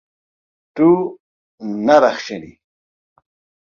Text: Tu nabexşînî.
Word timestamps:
Tu 0.75 0.89
nabexşînî. 1.85 2.51